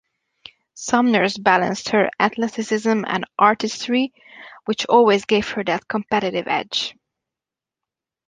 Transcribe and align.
Sumners 0.73 1.37
balanced 1.37 1.89
her 1.89 2.09
athleticism 2.19 3.03
and 3.05 3.23
artistry 3.37 4.11
which 4.65 4.87
always 4.87 5.25
gave 5.25 5.47
her 5.49 5.63
that 5.63 5.87
competitive 5.87 6.47
edge. 6.47 6.95